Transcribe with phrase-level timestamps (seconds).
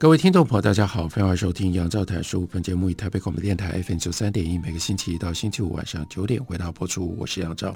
[0.00, 2.46] 各位听众朋友，大家好，欢迎收听杨照谈书。
[2.46, 7.14] 本节目以台北广播电台 FM 九三点一，每个星期一到星期五晚上九点为大家播出。
[7.18, 7.74] 我是杨照。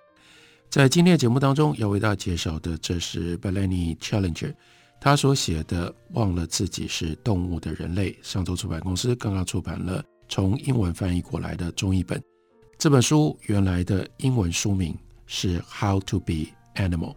[0.70, 4.55] 在今天的节目当中，要为大家介绍的，这是 Melanie Challenger
[4.98, 8.10] 他所写的《忘了自己是动物的人类》。
[8.23, 12.18] 上周出版公司刚刚出版了从英文翻译过来的中译本。
[12.79, 17.13] 这本书原来的英文书名是《How to Be Animal》，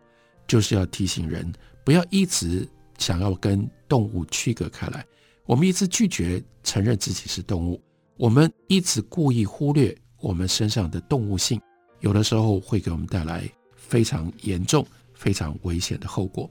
[0.49, 1.49] 就是要提醒人
[1.85, 2.67] 不要一直。
[2.97, 5.05] 想要跟动物区隔开来，
[5.45, 7.81] 我们一直拒绝承认自己是动物，
[8.17, 11.61] 我们一直故意忽略我们身上的动物性，
[11.99, 16.49] 有的时候会给我们带来非常严重、非常危险的后果。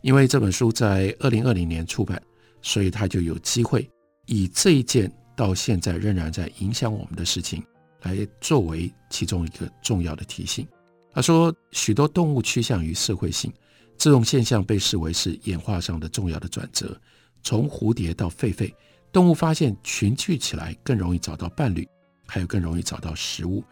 [0.00, 2.20] 因为这本书在二零二零年出版，
[2.60, 3.88] 所以他就有机会
[4.26, 7.62] 以这一件到现在仍然在影响我们的事情，
[8.02, 10.66] 来作为其中一个重要的提醒。
[11.12, 13.52] 他说，许多动物趋向于社会性。
[13.96, 17.00] 这种现象被视为是演化上的重要的转折。
[17.42, 18.72] 从蝴蝶到狒狒，
[19.12, 21.88] 动物发现群聚起来更容易找到伴侣，
[22.26, 23.64] 还有更容易找到食物。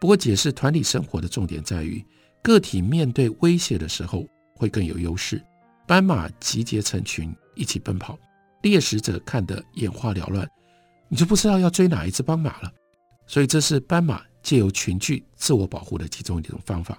[0.00, 2.04] 不过，解释团体生活的重点在于，
[2.42, 5.42] 个体面对威胁的时候会更有优势。
[5.86, 8.18] 斑马集结成群一起奔跑，
[8.62, 10.48] 猎食者看得眼花缭乱，
[11.08, 12.72] 你就不知道要追哪一只斑马了。
[13.26, 16.98] 所以，这是斑马借由群聚自我保护的其中一种方法。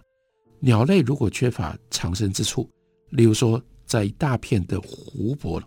[0.59, 2.69] 鸟类如果缺乏藏身之处，
[3.09, 5.61] 例如说，在一大片的湖泊，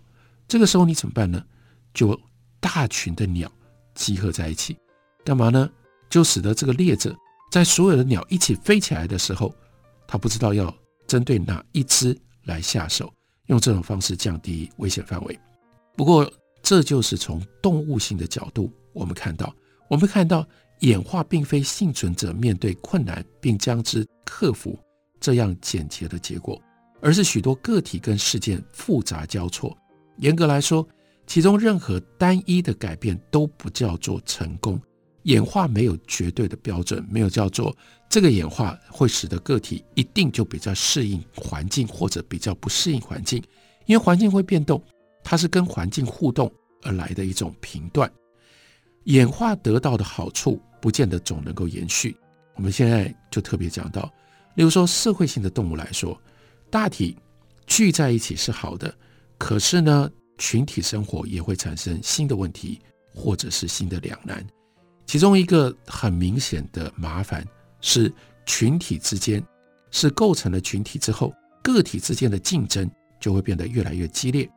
[0.46, 1.42] 这个时候你怎么办呢？
[1.94, 2.18] 就
[2.60, 3.50] 大群的鸟
[3.94, 4.76] 集合在一起，
[5.24, 5.70] 干嘛呢？
[6.08, 7.16] 就使得这个猎者
[7.50, 9.54] 在所有的鸟一起飞起来的时候，
[10.06, 10.74] 他不知道要
[11.06, 13.12] 针对哪一只来下手，
[13.46, 15.38] 用这种方式降低危险范围。
[15.96, 16.30] 不过，
[16.62, 19.54] 这就是从动物性的角度，我们看到，
[19.88, 20.46] 我们看到
[20.82, 24.78] 演化并非幸存者面对困难并将之克服
[25.18, 26.60] 这样简洁的结果。
[27.04, 29.76] 而是许多个体跟事件复杂交错。
[30.18, 30.86] 严格来说，
[31.26, 34.80] 其中任何单一的改变都不叫做成功。
[35.24, 37.76] 演化没有绝对的标准，没有叫做
[38.08, 43.42] 这个演化会使得个体一定就比较适应环境，或者比较不适应环境。
[43.86, 44.80] 因为环境会变动，
[45.24, 48.08] 它是跟环境互动而来的一种评断。
[49.04, 52.14] 演化得到的好处不见得总能够延续。
[52.56, 54.12] 我们现在就特别讲到，
[54.56, 56.20] 例如说社会性的动物来说。
[56.68, 57.14] 大体
[57.66, 58.94] 聚在一起是好的，
[59.36, 62.80] 可是呢，群体生活也会产生新的问题，
[63.14, 64.42] 或者是新的两难。
[65.04, 67.46] 其中一个很明显的麻烦
[67.82, 68.10] 是，
[68.46, 69.44] 群体之间
[69.90, 71.30] 是构成了群体之后，
[71.62, 74.48] 个体之间的竞争就会变得越来越激烈。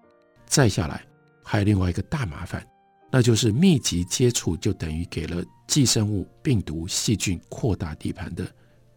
[0.45, 1.05] 再下来，
[1.43, 2.65] 还有另外一个大麻烦，
[3.11, 8.45] 那就是密集接触就等于给了寄生物、病毒、细菌扩大地盘的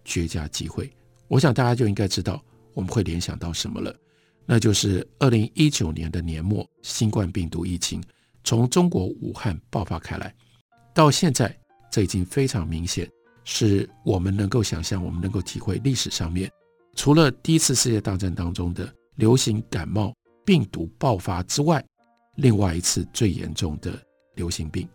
[0.04, 0.90] 绝佳机会。
[1.26, 2.42] 我想大家就应该知道。
[2.74, 3.92] 我们会联想到什么了？
[4.46, 8.00] 那就是二零一九年的年末，新冠病毒疫情
[8.44, 10.32] 从中国武汉爆发开来，
[10.94, 11.52] 到现在，
[11.90, 13.10] 这已经非常明显，
[13.42, 16.48] 是我们能够想象、我们能够体会历史上面，
[16.94, 20.14] 除了第一次世界大战当中的流行感冒
[20.44, 21.84] 病毒爆发之外，
[22.36, 24.00] 另外一次最严重的
[24.36, 24.88] 流行病。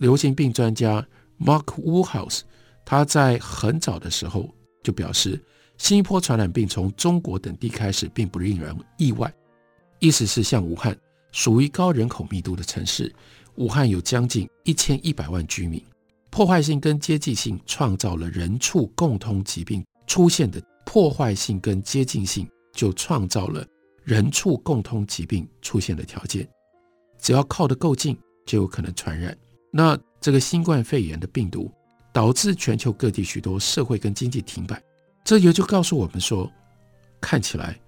[0.00, 1.06] 流行病专家
[1.38, 2.40] Mark Woodhouse
[2.84, 4.52] 他在很早的时候
[4.82, 5.40] 就表示。
[5.78, 9.32] 新一波传染病从中国等地开始，并不令人意外。
[9.98, 10.94] 意思是，像武汉
[11.32, 13.10] 属于高人口密度的城市，
[13.54, 15.82] 武汉有将近一千一百万居民，
[16.28, 23.66] 破坏性跟接近性创造了人畜共通疾病出现的破坏性跟接近性，就创造了
[24.04, 26.46] 人畜共通疾病出现的条件。
[27.18, 28.14] 只要靠得够近，
[28.44, 29.34] 就有可能传染。
[29.70, 31.70] 那这个新冠肺炎的病毒
[32.12, 34.82] 导致全球各地许多社会跟经济停摆。
[35.24, 36.50] 这也就告诉我们说，
[37.20, 37.78] 看起来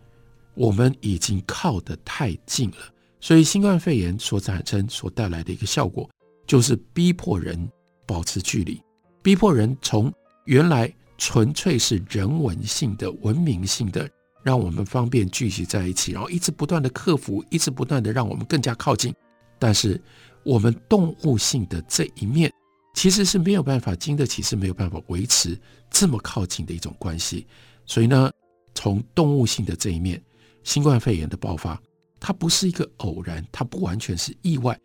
[0.54, 2.76] 我们已经靠得太近了，
[3.20, 6.08] 所以新冠肺炎所产生、所带来的一个效果，
[6.46, 7.68] 就是逼迫人
[8.06, 8.80] 保持距离，
[9.22, 10.12] 逼迫人从
[10.44, 14.08] 原来纯粹是人文性的、文明性的，
[14.42, 19.14] 让我们方便聚集在一起，然后一直不断的克服，一直不断的让我们更加靠近，
[19.58, 20.00] 但是
[20.44, 22.52] 我们动物性的这一面。
[22.94, 25.58] 其实是没有办法经得起，是没有办法维持
[25.90, 27.46] 这么靠近的一种关系。
[27.86, 28.30] 所以呢，
[28.74, 30.22] 从动物性的这一面，
[30.62, 31.80] 新冠肺炎的爆发，
[32.20, 34.78] 它不是一个偶然，它不完全是意外，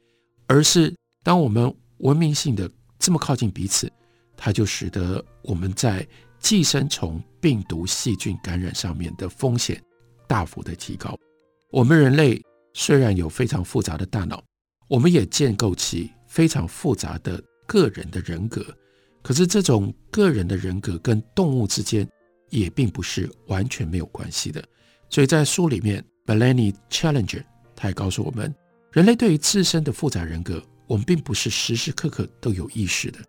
[0.45, 3.92] 而是当我们文明性的这么靠近彼此，
[4.38, 6.07] 它就使得我们在
[6.39, 9.83] 寄生虫、病毒、细菌感染上面的风险
[10.27, 11.13] 大幅的提高。
[11.71, 12.42] 我们人类
[12.74, 14.42] 虽然有非常复杂的大脑，
[14.88, 18.66] 我们也建构起非常复杂的个人的人格。
[19.22, 22.07] 可是这种个人的人格跟动物之间
[22.50, 24.63] 也并不是完全没有关系的。
[25.10, 27.44] 所以在书里面，Melanie Challenger
[27.75, 28.54] 他也告诉我们，
[28.92, 33.19] 人类对于自身的复杂人格，我们并不是时时刻刻都有意识的。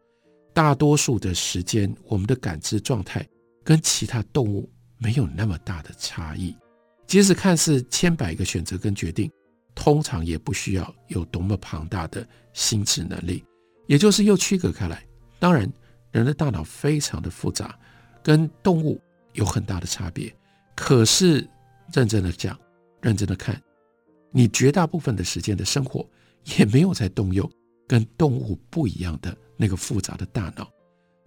[0.53, 3.27] 大多数的时间，我们的感知状态
[3.65, 6.57] 跟其他动物没有那么大的差异。
[7.07, 9.31] 即使看似千百个选择跟决定，
[9.79, 13.45] 通常也不需要有多么庞大的心智能力。
[13.87, 15.07] 也就是又区隔开来。
[15.39, 15.73] 当然，
[16.11, 17.79] 人的大脑非常的复杂，
[18.21, 19.01] 跟动物
[19.35, 20.35] 有很大的差别。
[20.75, 21.49] 可是
[21.93, 22.59] 认真的讲，
[23.01, 23.63] 认真的看，
[24.33, 26.05] 你绝大部分的时间的生活
[26.59, 27.49] 也没有在动用
[27.87, 29.35] 跟动物不一样的。
[29.57, 30.69] 那个复杂的大脑，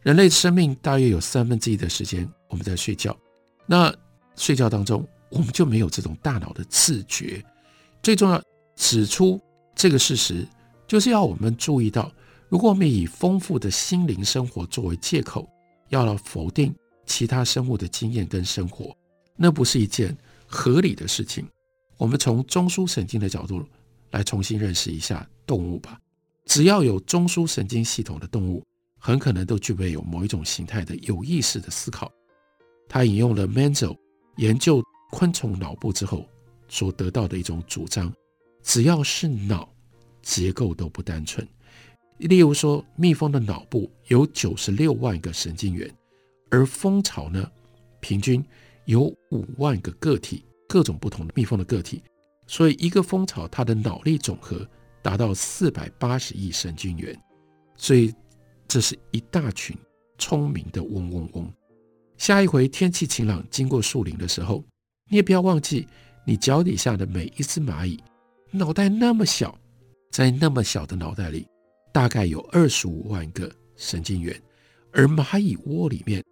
[0.02, 3.18] 人类生命大约有三分之一的时间我们在睡觉。
[3.66, 3.94] 那
[4.36, 7.42] 睡觉当中，我们就没有这种大脑的自觉。
[8.04, 8.42] 最重要
[8.76, 9.40] 指出
[9.76, 10.48] 这个事实，
[10.88, 12.12] 就是要我们注意到，
[12.50, 15.48] 如果我们以丰富的心灵生活作为借口，
[15.90, 16.74] 要来否定
[17.06, 18.96] 其他生物的经验跟生活，
[19.36, 20.18] 那不是一件
[20.48, 21.48] 合理的事情。
[21.98, 23.64] 我们从中枢神经的角度
[24.10, 26.00] 来重新认识一下动物吧。
[26.46, 28.64] 只要有中枢神经系统的动物，
[28.98, 32.12] 很可能都具备有某一种形态的有意识的思考。
[32.90, 33.96] 他引用了 Menzel
[34.38, 34.82] 研究
[35.12, 36.26] 昆虫脑部之后
[36.72, 38.12] 所得到的一种主张：
[38.64, 39.68] 只要是脑，
[40.22, 41.46] 结构都不单纯。
[42.18, 45.94] 例如说，蜜蜂的脑部有九十六万个神经元，
[46.50, 47.52] 而蜂巢呢，
[48.00, 48.42] 平均
[48.86, 49.02] 有
[49.32, 52.02] 五万个个体，各种不同的蜜蜂的个体。
[52.48, 54.66] 所以，一个蜂巢它的脑力总和。
[55.04, 57.20] 达到四百八十亿神经元，
[57.76, 58.14] 所以
[58.68, 59.76] 这是一大群
[60.20, 61.52] 聪明的嗡嗡嗡。
[62.20, 64.64] 下一回天气晴朗，经过树林的时候，
[65.10, 65.88] 你也不要忘记，
[66.26, 68.02] 你脚底下的每一只蚂蚁，
[68.52, 69.58] 脑袋那么小，
[70.12, 71.48] 在那么小的脑袋里，
[71.92, 74.42] 大概有二十五万个神经元，
[74.92, 76.24] 而蚂蚁窝里面，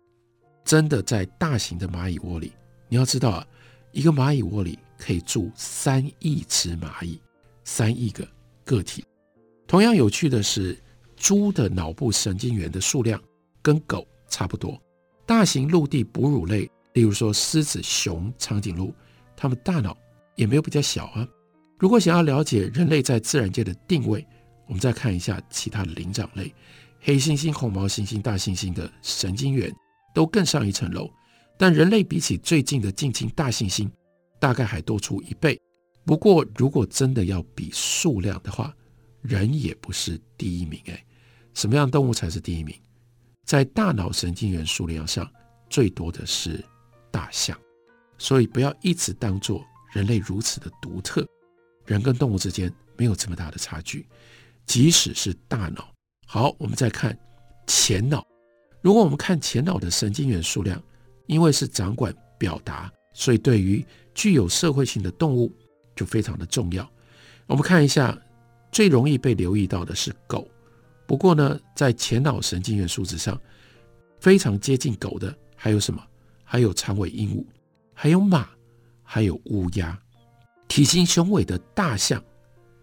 [0.63, 2.53] 真的在大型的蚂蚁窝里，
[2.87, 3.47] 你要知道啊，
[3.91, 7.21] 一个蚂蚁窝里可以住三亿只蚂蚁，
[7.63, 8.27] 三亿个。
[8.65, 9.03] 个体，
[9.65, 10.77] 同样有趣的是，
[11.15, 13.19] 猪的脑部神经元的数量
[13.63, 14.79] 跟狗差不多。
[15.25, 18.93] 大型陆地哺乳类，例如说狮子、熊、长颈鹿，
[19.41, 19.97] 它们大脑
[20.35, 21.25] 也没有比较小啊。
[21.77, 24.27] 如果想要了解人类在自然界的定位，
[24.67, 26.53] 我们再看一下其他的灵长类，
[26.99, 29.73] 黑猩猩、红毛猩猩、大猩猩的神经元
[30.13, 31.09] 都更上一层楼，
[31.57, 33.89] 但人类比起最近的近亲大猩猩，
[34.41, 35.57] 大概还多出一倍。
[36.05, 38.75] 不过，如果真的要比数量的话，
[39.21, 41.05] 人也不是第一名哎。
[41.53, 42.75] 什么样动物才是第一名？
[43.45, 45.31] 在大脑神经元数量上
[45.69, 46.61] 最多的是
[47.09, 47.57] 大象。
[48.19, 51.27] 所以不要一直当做人类如此的独特，
[51.85, 54.07] 人跟动物之间没有这么大的差距。
[54.67, 55.91] 即使是大脑，
[56.27, 57.17] 好，我们再看
[57.65, 58.23] 前脑。
[58.81, 60.79] 如果我们看前脑的神经元数量，
[61.25, 63.83] 因为是掌管表达，所以对于
[64.13, 65.51] 具有社会性的动物。
[65.95, 66.89] 就非常的重要。
[67.45, 68.17] 我们看一下，
[68.71, 70.49] 最容易被留意到的是狗。
[71.05, 73.37] 不过呢，在前脑神经元数值上
[74.21, 76.01] 非常接近狗的还有什么？
[76.45, 77.45] 还有长尾鹦鹉，
[78.01, 78.47] 还有马，
[79.03, 79.99] 还有乌鸦。
[80.69, 82.23] 体型雄伟的大象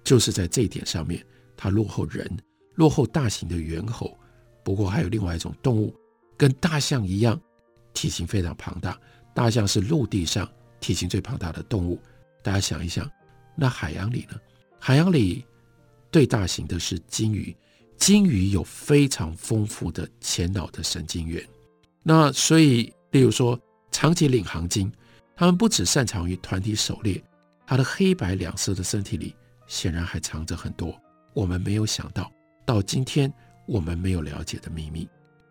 [0.04, 1.24] 就是在这一点上面，
[1.56, 2.30] 它落后人，
[2.74, 4.14] 落后大型的猿猴。
[4.62, 5.96] 不过还有另外一种动物，
[6.36, 7.40] 跟大象一样，
[7.94, 9.00] 体型非常庞大。
[9.32, 10.46] 大象是陆地上
[10.80, 11.98] 体型最庞大的动物。
[12.42, 13.10] 大家想一想，
[13.54, 14.38] 那海洋里呢？
[14.78, 15.42] 海洋里
[16.12, 17.56] 最大型的是鲸鱼，
[17.96, 21.42] 鲸鱼有非常丰富的前脑的神经元。
[22.02, 23.58] 那所以，例如说
[23.90, 24.92] 长颈领航鲸，
[25.36, 27.22] 他们不只擅长于团体狩猎，
[27.66, 30.98] 它的黑白两色的身体里显然还藏着很多
[31.34, 32.32] 我们没有想到，
[32.64, 33.32] 到今天
[33.66, 35.08] 我们没有了解的秘密。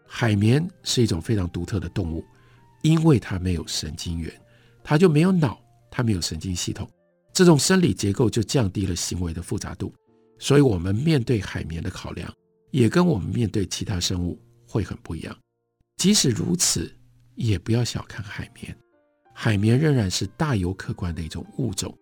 [0.07, 2.25] 海绵是一种非常独特的动物，
[2.81, 4.33] 因为它没有神经元，
[4.83, 5.61] 它就没有脑。
[5.97, 6.85] 它没有神经系统，
[7.31, 9.95] 这种生理结构就降低了行为的复杂度，
[10.37, 12.29] 所以我们面对海绵的考量，
[12.71, 14.37] 也跟我们面对其他生物
[14.67, 15.33] 会很不一样。
[15.95, 16.93] 即使如此，
[17.35, 18.77] 也不要小看海绵，
[19.35, 21.95] 海绵仍然是大有可观的一种物种。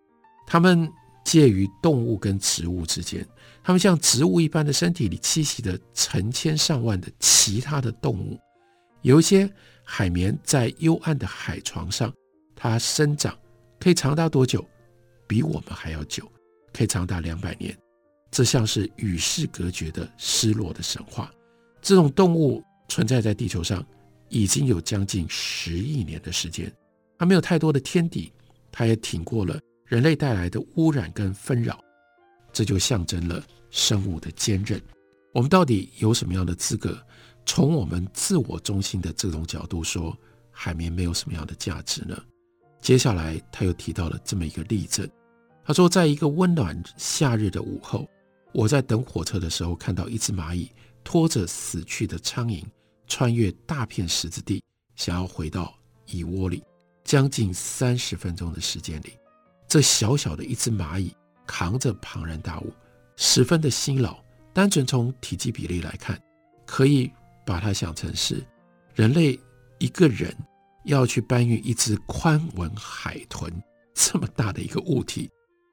[0.46, 0.90] 它们
[1.24, 3.26] 介于动物跟植物之间，
[3.62, 8.38] 它们像植物一般的身体里栖息着成千上万的其他的动物。
[9.02, 9.50] 有一些
[9.82, 12.10] 海绵在幽暗的海床上。
[12.56, 13.36] 它生长
[13.78, 14.64] 可以长达多久？
[15.26, 16.30] 比我们还要久，
[16.72, 17.76] 可以长达两百年。
[18.30, 21.30] 这像是与世隔绝的失落的神话。
[21.82, 23.84] 这种动物存在在地球上
[24.30, 26.72] 已经有将近十亿年的时间，
[27.18, 28.32] 它没有太多的天敌，
[28.72, 31.78] 它也挺过了人类带来的污染跟纷扰。
[32.52, 34.80] 这就象征了生物的坚韧。
[35.32, 36.96] 我们到底有什么样的资格，
[37.44, 40.16] 从我们自我中心的这种角度说，
[40.50, 42.16] 海绵没有什么样的价值呢？
[42.80, 45.08] 接下来他又提到了这么一个例证。
[45.64, 48.08] 他说，在一个温暖夏日的午后，
[48.52, 50.70] 我在等火车的时候，看到一只蚂蚁
[51.02, 52.62] 拖着死去的苍蝇，
[53.06, 54.62] 穿越大片石子地，
[54.94, 55.74] 想要回到
[56.06, 56.62] 蚁窝里。
[57.04, 59.18] 将近三十分钟的时间里，
[59.68, 61.14] 这小小的一只蚂蚁。
[61.46, 62.72] 扛着庞然大物，
[63.16, 64.18] 十分的辛劳。
[64.54, 66.18] 单纯从体积比例来看，
[66.64, 67.10] 可以
[67.44, 68.42] 把它想成是
[68.94, 69.38] 人类
[69.78, 70.34] 一个人
[70.84, 73.52] 要去搬运一只宽吻海豚
[73.92, 75.30] 这么大的一个物体，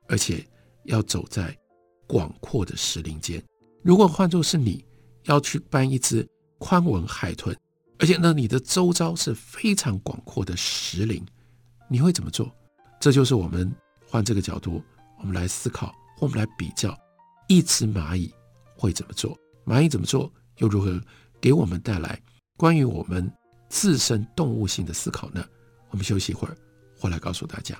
[0.10, 0.46] 而且
[0.84, 1.58] 要走在
[2.06, 3.42] 广阔的石林间。
[3.82, 4.84] 如果换作是你
[5.24, 7.58] 要去搬一只宽吻海豚，
[8.02, 11.24] 而且呢，你的周遭是非常广阔的石林，
[11.88, 12.52] 你会怎么做？
[13.00, 13.72] 这就是我们
[14.08, 14.84] 换这个角度。
[15.20, 16.98] 我们来思考，我们来比较，
[17.48, 18.34] 一只蚂蚁
[18.76, 19.38] 会怎么做？
[19.64, 21.00] 蚂蚁怎么做，又如何
[21.40, 22.20] 给我们带来
[22.58, 23.32] 关于我们
[23.70, 25.46] 自身动物性的思考呢？
[25.92, 26.58] 我们休息一会儿，
[26.98, 27.80] 回来告诉大家。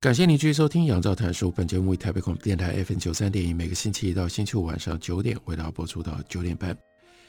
[0.00, 1.48] 感谢您继续收听《杨照谈书》。
[1.52, 6.74] 本节目为台北广播电台 FM 九三点一，每个星期一到星期五晚上九点为大家播出到九点半。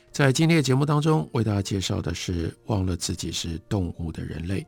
[0.10, 4.66] 在今天的节目当中，为大家介绍的是忘了自己是动物的人类。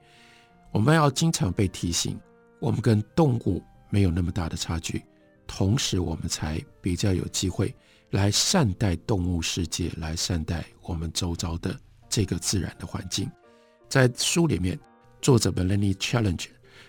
[0.74, 2.20] 我们要经常被提醒，
[2.60, 5.02] 我们跟动物没有那么大的差距，
[5.48, 7.74] 同时我们才比较有机会
[8.10, 11.74] 来善待动物世界，来善待我们周遭的
[12.10, 13.32] 这个自然的环境。
[13.88, 14.78] 在书里面，
[15.22, 16.48] 作者 Melanie Challenge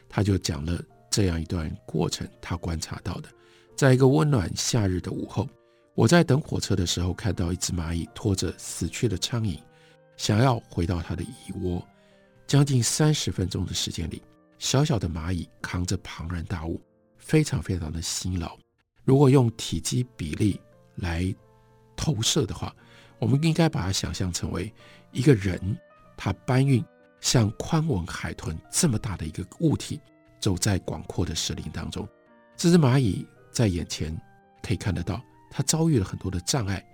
[0.08, 0.84] 他就讲了。
[1.14, 3.28] 这样一段过程，他观察到的，
[3.76, 5.48] 在一个温暖夏日的午后，
[5.94, 9.56] 我在等火车的时候，看到一只蚂蚁拖着死去的苍蝇，
[10.16, 11.80] 想要回到它的蚁窝。
[12.48, 14.20] 将近三十分钟的时间里，
[14.58, 16.82] 小小的蚂蚁扛着庞然大物，
[17.16, 18.58] 非常非常的辛劳。
[19.04, 20.60] 如果用体积比例
[20.96, 21.32] 来
[21.94, 22.74] 投射的话，
[23.20, 24.74] 我们应该把它想象成为
[25.12, 25.78] 一个人，
[26.16, 26.84] 他搬运
[27.20, 30.00] 像宽吻海豚这么大的一个物体。
[30.44, 32.06] 走在广阔的石林当中，
[32.54, 34.14] 这只蚂蚁在眼前
[34.62, 35.18] 可以看得到，
[35.50, 36.86] 它遭遇了很多的障碍，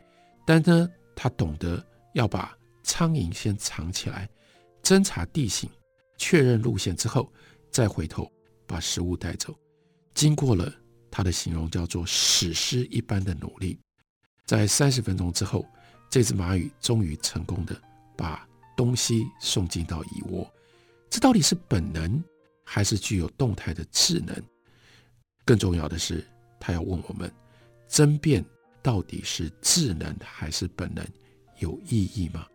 [0.46, 4.30] 但呢，它懂得要把苍蝇先藏起来，
[4.84, 5.68] 侦查地形，
[6.16, 7.28] 确认路线之后，
[7.72, 8.30] 再回头
[8.68, 9.52] 把食物带走。
[10.14, 10.72] 经过了
[11.10, 13.80] 它的形容叫做史诗一般的努力，
[14.46, 15.66] 在三十分钟之后，
[16.08, 17.76] 这只蚂蚁终于成功的
[18.16, 20.48] 把东西送进到蚁窝。
[21.10, 22.22] 这到底是本能？
[22.72, 24.32] 还是具有动态的智能。
[25.44, 26.24] 更重要的是，
[26.60, 27.28] 他要问我们：
[27.88, 28.44] 争辩
[28.80, 31.04] 到底是智能还是本能
[31.58, 32.46] 有意义吗？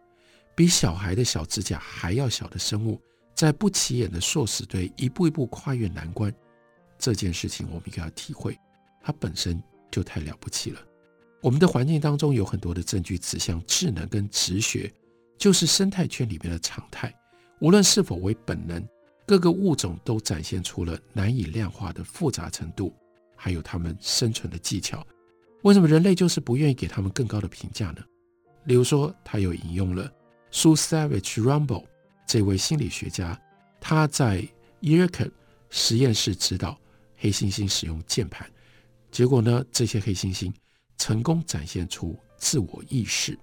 [0.55, 2.97] 比小孩的小指甲还要小的生物，
[3.33, 6.33] 在不起眼的硕士堆一步一步跨越难关，
[6.97, 8.57] 这件事情我们应该要体会，
[9.03, 10.79] 它本身就太了不起了。
[11.41, 14.89] 我们的环境当中有很多的证据指向，智能跟直觉
[15.37, 17.13] 就是生态圈里面的常态，
[17.59, 18.81] 无论是否为本能。
[19.25, 22.93] 各个物种都展现出了难以量化的复杂程度，
[23.35, 25.05] 还有他们生存的技巧。
[25.63, 28.03] 为什么人类就是不愿意给他们更高的评价呢？
[28.65, 30.11] 例如说，他又引用了
[30.51, 31.85] Sue Savage Rumble
[32.27, 33.39] 这位心理学家，
[33.81, 34.47] 他在
[34.81, 35.31] Yirkon
[35.71, 36.77] 实验室指导
[37.17, 38.47] 黑猩猩使用键盘，
[39.09, 40.53] 结果呢，这些黑猩猩
[40.99, 43.37] 成功展现出自我意识。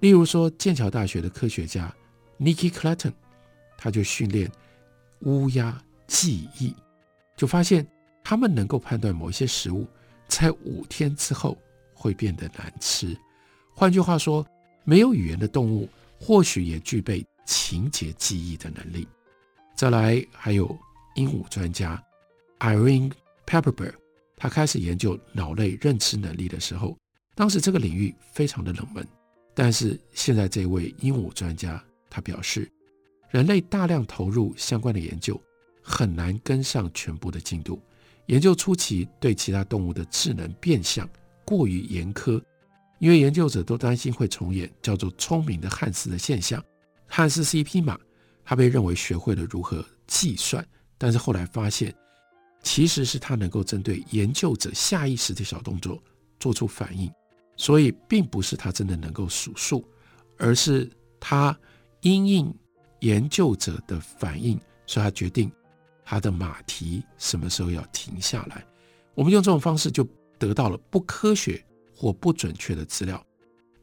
[0.00, 1.94] 例如说，剑桥大学的科学家
[2.38, 3.12] Nikki Clayton，
[3.76, 4.50] 他就训练。
[5.20, 6.74] 乌鸦记忆，
[7.36, 7.86] 就发现
[8.22, 9.86] 他们能够判断某一些食物
[10.26, 11.56] 在五天之后
[11.94, 13.16] 会变得难吃。
[13.74, 14.46] 换句话说，
[14.84, 19.06] 没有语言的动物或许也具备情节记忆的能力。
[19.76, 20.76] 再来，还有
[21.14, 22.02] 鹦鹉专家
[22.58, 23.12] Irene
[23.46, 23.94] Pepperberg，
[24.36, 26.96] 他开始研究脑类认知能力的时候，
[27.34, 29.06] 当时这个领域非常的冷门。
[29.54, 32.70] 但是现在这位鹦鹉专家，他表示，
[33.30, 35.40] 人类大量投入相关的研究，
[35.82, 37.80] 很难跟上全部的进度。
[38.26, 41.08] 研究初期对其他动物的智能变相
[41.44, 42.42] 过于严苛，
[42.98, 46.62] 因为研究者都担心会重演叫做“聪明的汉斯”的现象。
[47.06, 47.98] 汉斯是一匹马，
[48.44, 50.66] 他被认为学会了如何计算，
[50.98, 51.94] 但是后来发现，
[52.62, 56.02] 其实是他能够针对研究者下意识的小动作
[56.38, 57.10] 做出反应，
[57.56, 59.82] 所以并不是他真的能够数数，
[60.36, 61.58] 而是他
[62.02, 62.54] 因应
[63.00, 65.50] 研究者的反应，所以他决定。
[66.10, 68.64] 他的马蹄什么时候要停下来？
[69.14, 71.62] 我们用这种方式就得到了不科学
[71.94, 73.22] 或不准确的资料。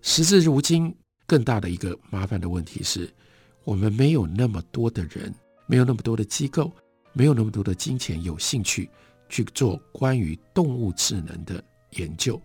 [0.02, 0.92] 时至如今，
[1.28, 3.08] 更大的一个麻烦的问题是，
[3.64, 5.32] 我们没有那么多的人，
[5.68, 6.72] 没有那么多的机构，
[7.14, 8.90] 没有那么多的金钱，有兴趣
[9.30, 12.42] 去做关于动物智能的研究。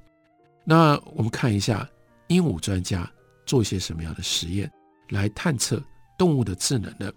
[0.63, 1.89] 那我们看一下
[2.29, 3.11] 鹦鹉专家
[3.47, 4.71] 做一些什么样的实验
[5.09, 5.83] 来探测
[6.21, 7.11] 动物的智能呢？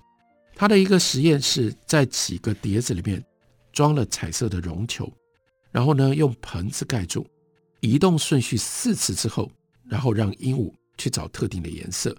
[0.55, 3.21] 他的一个实验是在几个碟子里面
[3.73, 5.11] 装了彩色的绒球，
[5.73, 7.27] 然后呢，用盆子盖住，
[7.81, 9.51] 移动顺序四次之后，
[9.89, 12.15] 然后让鹦鹉去找特定的颜色。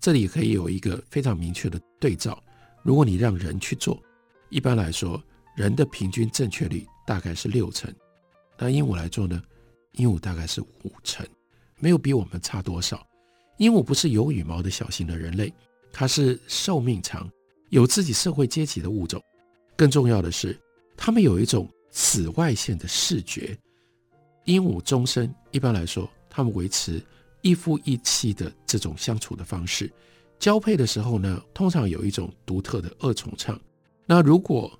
[0.00, 2.42] 这里可以有一个非常明确的对照。
[2.82, 4.02] 如果你让人去做，
[4.48, 5.22] 一般来说
[5.54, 7.94] 人的平均正确率大概是六成，
[8.56, 9.42] 那鹦鹉来做呢，
[9.92, 11.26] 鹦鹉大概是五成，
[11.80, 13.06] 没有比我们差多少。
[13.58, 15.52] 鹦鹉不是有羽毛的小型的人类，
[15.94, 17.30] 它是寿命长。
[17.70, 19.20] 有自己社会阶级的物种，
[19.74, 20.56] 更重要的是，
[20.96, 23.56] 它们有一种紫外线的视觉。
[24.44, 27.02] 鹦鹉终身一般来说，它们维持
[27.40, 29.90] 一夫一妻的这种相处的方式。
[30.38, 33.58] 交配的时候呢，通常有一种独特的二重唱。
[34.06, 34.70] 那如果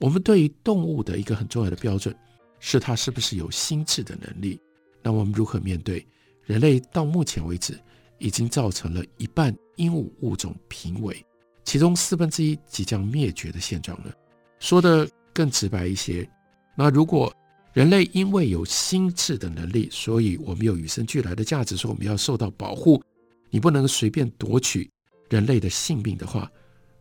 [0.00, 2.16] 我们对于动物的一个很重要的标准
[2.58, 4.58] 是它是不是有心智的能力，
[5.00, 6.04] 那我们如何面对
[6.42, 7.78] 人类到目前为止
[8.22, 11.24] 已经造成了一半鹦鹉物种濒危？
[11.64, 14.12] 其中四分之一即将灭绝的现状呢？
[14.60, 16.28] 说得更直白一些，
[16.76, 17.34] 那如果
[17.72, 23.02] 人类因为有心智的能力，所以我们有与生俱来的价值，说我们要受到保护，
[23.50, 24.88] 你不能随便夺取
[25.28, 26.50] 人类的性命的话，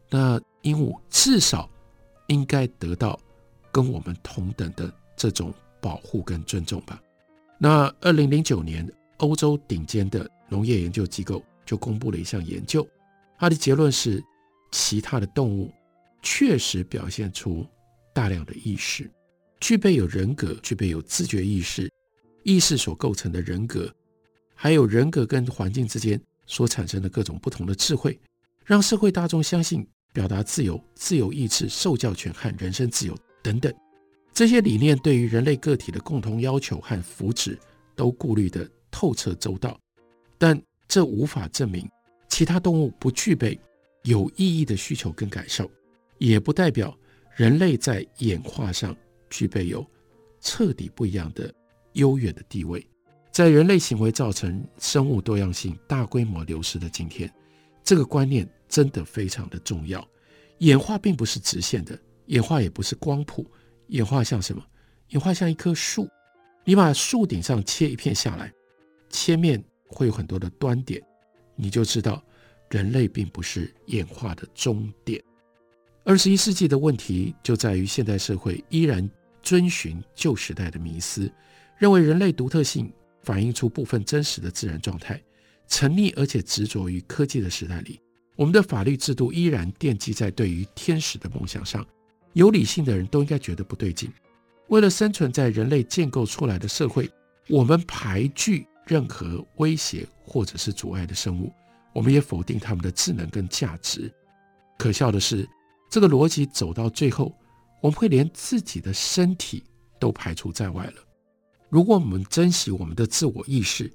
[0.10, 1.70] 那鹦鹉至少
[2.28, 3.20] 应该得到
[3.72, 7.02] 跟我们同等的这种保护跟尊重吧？
[7.60, 12.88] 那二零零九年，欧洲顶尖的农业研究机构就公布了一项研究，
[13.40, 14.24] 它的结论是。
[14.74, 15.70] 其他的动物
[16.22, 17.68] 确实表现出
[18.14, 19.12] 大量的意识，
[19.60, 21.92] 具备有人格，具备有自觉意识，
[22.44, 23.94] 意识所构成的人格，
[24.56, 28.18] 还有人格跟环境之间所产生的各种不同的智慧，
[28.64, 33.74] 让社会大众相信表达自由、自由意志、受教权和人身自由等等
[34.34, 37.58] 这些理念，对于人类个体的共同要求和福祉
[37.94, 39.78] 都顾虑的透彻周到，
[40.42, 41.88] 但这无法证明
[42.28, 43.60] 其他动物不具备。
[44.06, 45.70] 有意义的需求跟感受，
[46.18, 46.98] 也不代表
[47.36, 48.98] 人类在演化上
[49.30, 49.86] 具备有
[50.40, 51.54] 彻底不一样的
[51.94, 52.84] 优越的地位。
[53.32, 57.32] 在人类行为造成生物多样性大规模流失的今天，
[57.84, 60.04] 这个观念真的非常的重要。
[60.58, 63.46] 演化并不是直线的，演化也不是光谱，
[63.90, 64.66] 演化像什么？
[65.10, 66.10] 演化像一棵树，
[66.66, 68.52] 你把树顶上切一片下来，
[69.12, 71.02] 切面会有很多的端点，
[71.56, 72.24] 你就知道。
[72.70, 75.22] 人类并不是演化的终点。
[76.06, 79.08] 二十一世纪的问题就在于现代社会依然
[79.44, 81.30] 遵循旧时代的迷思，
[81.78, 82.90] 认为人类独特性
[83.24, 85.22] 反映出部分真实的自然状态。
[85.68, 88.00] 沉溺而且执着于科技的时代里，
[88.38, 91.86] 我们的法律制度依然奠基在对于天使的梦想上。
[92.32, 94.10] 有理性的人都应该觉得不对劲。
[94.70, 97.12] 为了生存在人类建构出来的社会，
[97.50, 101.50] 我们排拒任何威胁或者是阻碍的生物。
[101.94, 104.12] 我们也否定他们的智能跟价值。
[104.78, 105.48] 可笑的是，
[105.90, 107.34] 这个逻辑走到最后，
[107.82, 109.64] 我们会连自己的身体
[109.98, 110.96] 都排除在外了。
[111.70, 113.90] 如果我们珍惜我们的自我意识，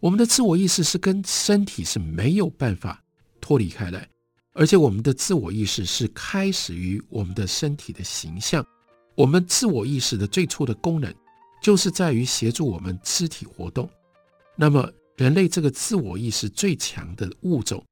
[0.00, 3.00] 我们的自我意识是跟身体是没有办法
[3.40, 4.08] 脱离开来，
[4.54, 8.66] 而且我们的自我意识是开始于我们的身体的形象。
[9.14, 11.14] 我们自我意识的最初的功能，
[11.62, 13.88] 就是在于协助我们肢体活动。
[14.62, 17.82] 那么，人类这个自我意识最强的物种，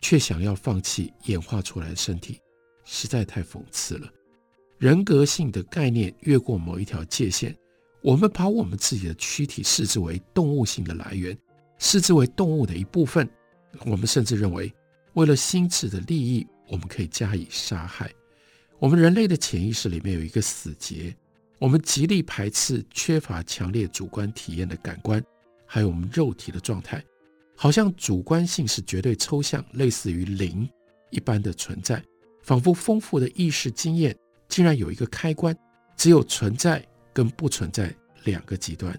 [0.00, 2.40] 却想要放弃演化出来的身体，
[2.86, 4.10] 实在太讽刺了。
[4.78, 7.54] 人格性的概念越过某一条界限，
[8.00, 11.36] 我们把我们自己的躯体视之为动物性的来源，
[11.76, 13.28] 视之为动物的一部分。
[13.84, 14.72] 我们甚至认为，
[15.12, 18.10] 为了心智的利益，我们可以加以杀害。
[18.78, 21.14] 我们人类的潜意识里面有一个死结，
[21.58, 25.22] 我们极力排斥缺乏强烈主观体验的感官，
[25.66, 27.04] 还有我们肉体的状态，
[27.56, 30.68] 好像主观性是绝对抽象，类似于零
[31.10, 32.02] 一般的存在，
[32.42, 34.16] 仿佛丰富的意识经验
[34.48, 35.56] 竟然有一个开关，
[35.96, 38.98] 只有存在跟不存在两个极端。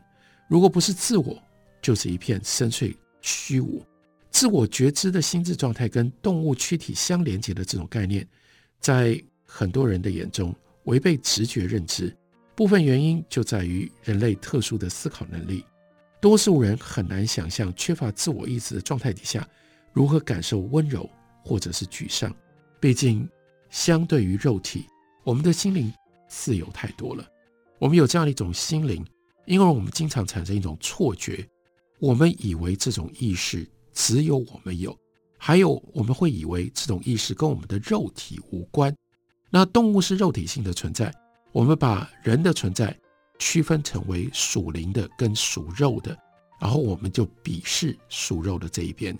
[0.49, 1.41] 如果不是自我，
[1.81, 3.81] 就是一片深邃虚无。
[4.29, 8.27] 自我觉知的心智状态跟动物躯体相连接的这种概念，
[8.79, 10.53] 在很多人的眼中
[10.83, 12.15] 违背直觉认知。
[12.55, 15.63] 部分原因就在于人类特殊的思考能力。
[16.19, 19.47] 多数人很难想象缺乏自我意志的状态底下，
[19.93, 21.09] 如何感受温柔
[21.43, 22.33] 或者是沮丧。
[22.79, 23.27] 毕竟，
[23.69, 24.85] 相对于肉体，
[25.23, 25.93] 我们的心灵
[26.27, 27.25] 自由太多了。
[27.79, 29.05] 我们有这样的一种心灵。
[29.45, 31.47] 因为我们经常产生一种错觉，
[31.99, 34.93] 我们以为这种意识只有我们有，
[35.37, 38.93] 还有我们会以为这种意识跟我们的肉体无关。
[39.49, 41.15] 那动物是肉体性的存在，
[41.53, 42.93] 我们把人的存在
[43.39, 46.17] 区分成为属灵的跟属肉的，
[46.59, 49.17] 然后我们就鄙视属肉的这一边，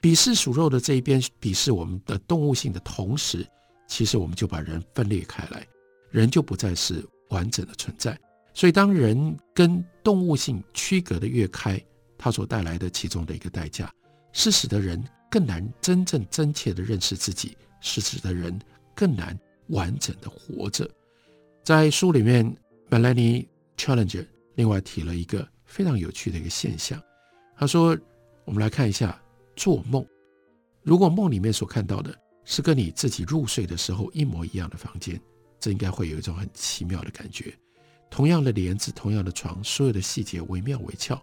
[0.00, 3.46] 鄙视属肉的这一边，鄙视我们的动物性的同时，
[3.88, 5.66] 其实我们就把人分裂开来，
[6.10, 8.18] 人就不再是完整的存在。
[8.52, 11.82] 所以，当人跟动物性区隔得越开，
[12.16, 13.92] 它所带来的其中的一个代价，
[14.32, 18.56] 是使得人更难真正真切地认识自己，是使得人
[18.94, 19.36] 更难
[19.68, 20.88] 完整地活着。
[21.64, 22.56] 在书里面
[22.88, 27.02] 本来你 Challenger 另外提了一个非常有趣的一个现象，
[27.56, 27.96] 他说
[28.44, 29.20] ：“我们来看一下
[29.56, 30.06] 做梦，
[30.82, 35.20] 如果梦里面所看到的是跟你自己入睡的时候一模一样的房间，
[35.58, 37.52] 这应该会有一种很奇妙的感觉。”
[38.10, 41.20] 同样的帘子，同样的床，所有的细节惟妙惟肖，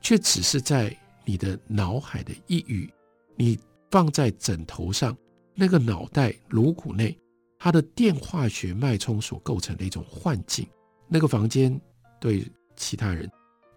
[0.00, 2.92] 却只是在你的脑海的一隅，
[3.36, 3.56] 你
[3.88, 5.16] 放在枕头上
[5.54, 7.16] 那个脑袋颅骨内，
[7.56, 10.66] 它的电化学脉冲所构成的一种幻境。
[11.08, 11.80] 那个房间
[12.20, 13.30] 对其他人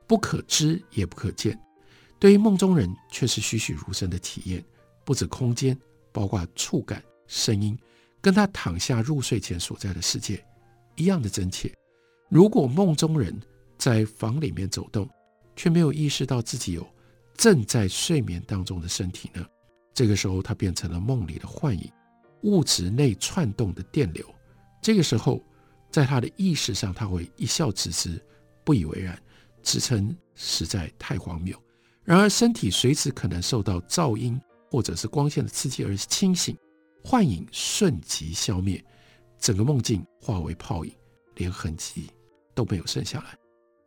[0.07, 1.59] 不可知也不可见，
[2.19, 4.63] 对于梦中人却是栩栩如生的体验。
[5.03, 5.77] 不止空间，
[6.11, 7.77] 包括触感、声音，
[8.21, 10.43] 跟他躺下入睡前所在的世界
[10.95, 11.73] 一样的真切。
[12.29, 13.33] 如果梦中人
[13.77, 15.09] 在房里面走动，
[15.55, 16.85] 却没有意识到自己有
[17.35, 19.45] 正在睡眠当中的身体呢？
[19.93, 21.89] 这个时候，他变成了梦里的幻影，
[22.41, 24.25] 物质内窜动的电流。
[24.81, 25.41] 这个时候，
[25.97, 28.23] 在他的意识上，他会一笑置之，
[28.63, 29.19] 不以为然，
[29.63, 31.59] 自称实在太荒谬。
[32.03, 36.55] 然而，身体随时可能受到噪音或者是光线的刺激而清醒，
[37.03, 38.79] 幻影瞬即消灭，
[39.39, 40.93] 整个梦境化为泡影，
[41.33, 42.11] 连痕迹
[42.53, 43.35] 都没有剩下来，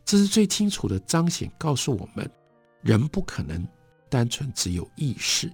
[0.05, 2.29] 这是最清楚的彰显，告诉我们，
[2.83, 3.65] 人不可能
[4.09, 5.49] 单纯只有意识。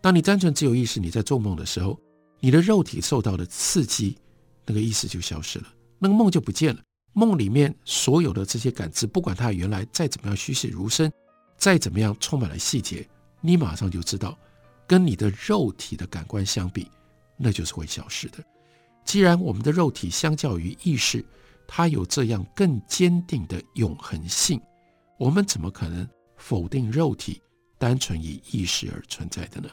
[0.00, 1.98] 当你单纯只有意识，你在做梦的时候，
[2.38, 4.16] 你的肉体受到的刺激，
[4.64, 5.66] 那个意识就消失了，
[5.98, 6.80] 那个梦就不见了。
[7.12, 11.10] 梦里面所有的这些感知，不管它原来再怎么样栩栩如生，
[11.56, 13.08] 再怎么样充满了细节，
[13.40, 14.38] 你马上就知道，
[14.86, 16.88] 跟你的肉体的感官相比，
[17.36, 18.38] 那就是会消失的。
[19.04, 21.24] 既然我们的肉体相较于意识，
[21.66, 24.60] 它有这样更坚定的永恒性，
[25.18, 27.40] 我们怎么可能否定肉体
[27.78, 29.68] 单纯以意识而存在的呢？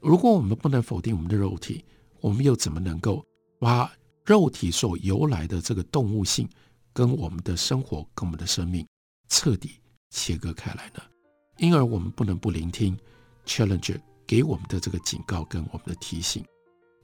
[0.00, 1.84] 如果我们不能否定我们的肉体，
[2.20, 3.24] 我们又怎么能够
[3.58, 3.90] 把
[4.30, 6.48] 肉体所由来的这个动物性
[6.92, 8.86] 跟我们的生活、跟我们的生命
[9.28, 11.02] 彻底切割开来呢？
[11.58, 12.96] 因而，我们不能不聆听
[13.44, 16.44] Challenger 给我们的这个警告跟我们的提醒，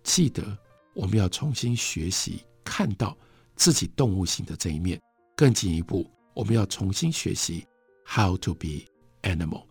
[0.05, 0.57] 记得
[0.95, 3.17] 我们要重新学习看到。
[3.57, 5.01] 自己动物性的这一面，
[5.35, 7.67] 更进一步，我们要重新学习
[8.07, 8.85] how to be
[9.23, 9.65] animal，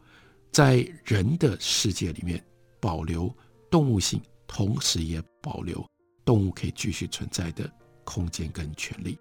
[0.52, 2.44] 在人的世界里面
[2.82, 3.34] 保留
[3.70, 5.88] 动物性，同时也保留
[6.26, 7.72] 动物可以继续存在的
[8.04, 9.18] 空间跟权利。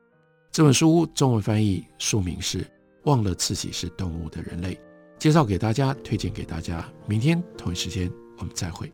[0.50, 2.62] 这本书中文翻译书名是
[3.04, 4.74] 《忘了自己是动物的人类》，
[5.18, 6.88] 介绍给大家，推荐给大家。
[7.06, 8.90] 明天同一时间我们再会。